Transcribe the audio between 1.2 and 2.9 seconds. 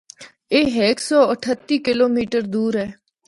اٹھتی کلومیڑ دور اے۔